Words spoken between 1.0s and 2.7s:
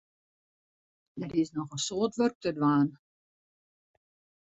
Der is noch in soad wurk te